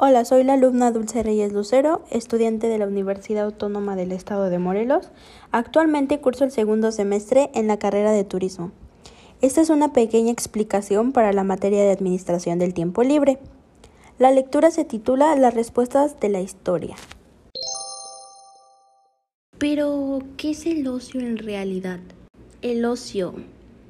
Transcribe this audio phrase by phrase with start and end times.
[0.00, 4.60] Hola, soy la alumna Dulce Reyes Lucero, estudiante de la Universidad Autónoma del Estado de
[4.60, 5.10] Morelos.
[5.50, 8.70] Actualmente curso el segundo semestre en la carrera de turismo.
[9.40, 13.40] Esta es una pequeña explicación para la materia de administración del tiempo libre.
[14.20, 16.94] La lectura se titula Las respuestas de la historia.
[19.58, 21.98] Pero, ¿qué es el ocio en realidad?
[22.62, 23.34] El ocio.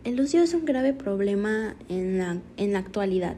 [0.05, 3.37] El ocio es un grave problema en la, en la actualidad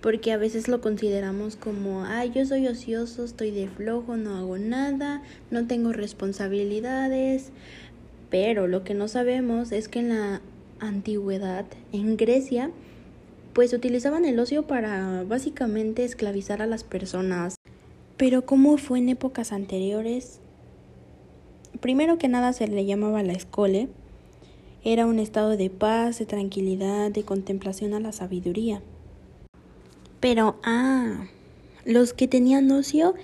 [0.00, 4.56] porque a veces lo consideramos como, ay, yo soy ocioso, estoy de flojo, no hago
[4.58, 7.50] nada, no tengo responsabilidades,
[8.30, 10.40] pero lo que no sabemos es que en la
[10.78, 12.70] antigüedad, en Grecia,
[13.52, 17.56] pues utilizaban el ocio para básicamente esclavizar a las personas.
[18.16, 20.40] Pero ¿cómo fue en épocas anteriores?
[21.80, 23.88] Primero que nada se le llamaba la escole.
[24.82, 28.80] Era un estado de paz, de tranquilidad, de contemplación a la sabiduría.
[30.20, 31.26] Pero, ah,
[31.84, 33.14] los que tenían ocio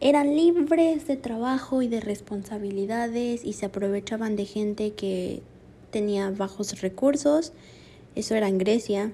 [0.00, 5.42] eran libres de trabajo y de responsabilidades y se aprovechaban de gente que
[5.90, 7.52] tenía bajos recursos.
[8.14, 9.12] Eso era en Grecia.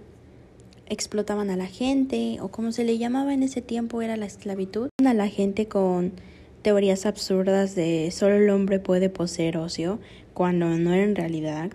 [0.87, 4.91] Explotaban a la gente, o como se le llamaba en ese tiempo era la esclavitud.
[5.03, 6.13] A la gente con
[6.61, 9.99] teorías absurdas de solo el hombre puede poseer ocio,
[10.35, 11.71] cuando no era en realidad.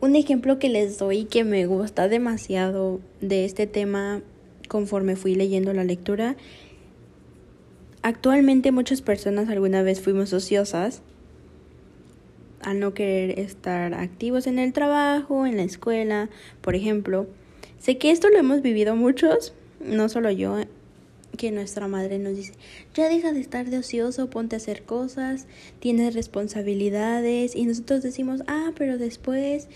[0.00, 4.22] Un ejemplo que les doy que me gusta demasiado de este tema
[4.66, 6.36] conforme fui leyendo la lectura.
[8.00, 11.02] Actualmente muchas personas alguna vez fuimos ociosas
[12.62, 16.30] al no querer estar activos en el trabajo, en la escuela,
[16.62, 17.26] por ejemplo.
[17.78, 20.56] Sé que esto lo hemos vivido muchos, no solo yo,
[21.36, 22.52] que nuestra madre nos dice,
[22.94, 25.46] ya deja de estar de ocioso, ponte a hacer cosas,
[25.78, 29.68] tienes responsabilidades y nosotros decimos, ah, pero después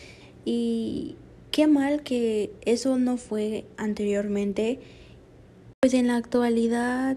[0.44, 1.16] y
[1.50, 4.80] qué mal que eso no fue anteriormente.
[5.80, 7.16] Pues en la actualidad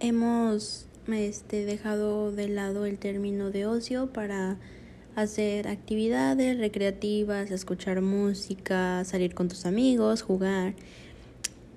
[0.00, 4.58] hemos este, dejado de lado el término de ocio para
[5.14, 10.74] hacer actividades recreativas, escuchar música, salir con tus amigos, jugar.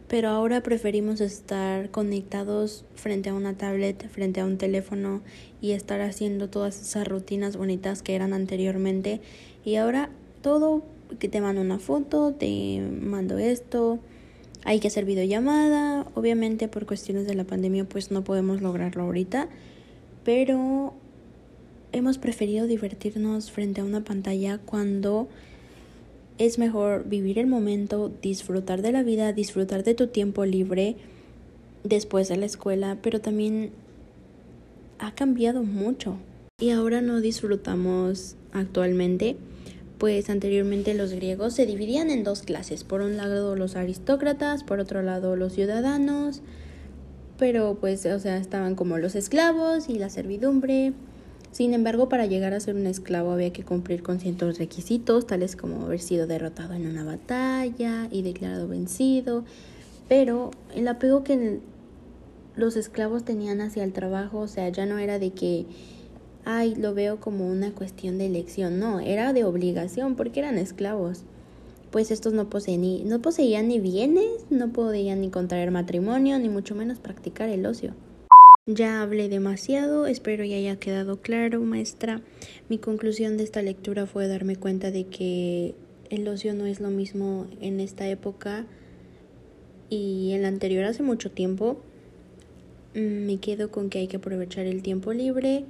[0.08, 5.22] Pero ahora preferimos estar conectados frente a una tablet, frente a un teléfono
[5.62, 9.20] y estar haciendo todas esas rutinas bonitas que eran anteriormente.
[9.64, 10.10] Y ahora
[10.42, 10.84] todo,
[11.18, 14.00] que te mando una foto, te mando esto,
[14.64, 19.48] hay que hacer videollamada, obviamente por cuestiones de la pandemia pues no podemos lograrlo ahorita,
[20.24, 20.94] pero
[21.92, 25.28] hemos preferido divertirnos frente a una pantalla cuando
[26.38, 30.96] es mejor vivir el momento, disfrutar de la vida, disfrutar de tu tiempo libre
[31.84, 33.72] después de la escuela, pero también
[35.00, 36.18] ha cambiado mucho
[36.60, 39.36] y ahora no disfrutamos actualmente
[39.98, 44.80] pues anteriormente los griegos se dividían en dos clases, por un lado los aristócratas, por
[44.80, 46.42] otro lado los ciudadanos,
[47.38, 50.94] pero pues o sea, estaban como los esclavos y la servidumbre.
[51.56, 55.56] Sin embargo, para llegar a ser un esclavo había que cumplir con ciertos requisitos, tales
[55.56, 59.46] como haber sido derrotado en una batalla y declarado vencido,
[60.10, 61.62] pero el apego que
[62.58, 65.66] los esclavos tenían hacia el trabajo, o sea, ya no era de que
[66.44, 68.78] ay, lo veo como una cuestión de elección.
[68.78, 71.24] No, era de obligación porque eran esclavos.
[71.90, 76.50] Pues estos no poseían ni, no poseían ni bienes, no podían ni contraer matrimonio, ni
[76.50, 77.94] mucho menos practicar el ocio.
[78.68, 82.24] Ya hablé demasiado, espero ya haya quedado claro, maestra.
[82.68, 85.76] Mi conclusión de esta lectura fue darme cuenta de que
[86.10, 88.66] el ocio no es lo mismo en esta época
[89.92, 91.78] y en la anterior hace mucho tiempo.
[92.96, 95.66] Mm, me quedo con que hay que aprovechar el tiempo libre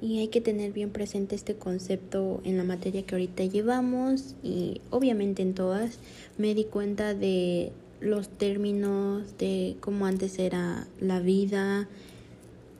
[0.00, 4.80] y hay que tener bien presente este concepto en la materia que ahorita llevamos y
[4.90, 6.00] obviamente en todas
[6.38, 7.70] me di cuenta de
[8.00, 11.88] los términos de cómo antes era la vida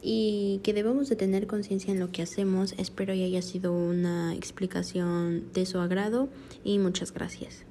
[0.02, 2.74] y que debemos de tener conciencia en lo que hacemos.
[2.76, 6.28] Espero que haya sido una explicación de su agrado
[6.64, 7.64] y muchas gracias.